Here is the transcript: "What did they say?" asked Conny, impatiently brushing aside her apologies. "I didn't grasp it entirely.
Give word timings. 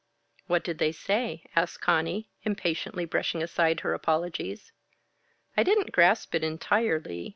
"What 0.47 0.63
did 0.63 0.79
they 0.79 0.91
say?" 0.93 1.45
asked 1.55 1.81
Conny, 1.81 2.31
impatiently 2.41 3.05
brushing 3.05 3.43
aside 3.43 3.81
her 3.81 3.93
apologies. 3.93 4.71
"I 5.55 5.61
didn't 5.61 5.91
grasp 5.91 6.33
it 6.33 6.43
entirely. 6.43 7.29